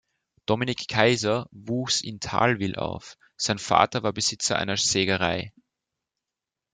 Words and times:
Dominik 0.47 0.87
Kaiser 0.87 1.47
wuchs 1.51 2.01
in 2.01 2.19
Thalwil 2.19 2.73
auf, 2.75 3.17
sein 3.37 3.59
Vater 3.59 4.01
war 4.01 4.13
Besitzer 4.13 4.57
einer 4.57 4.75
Sägerei. 4.75 5.53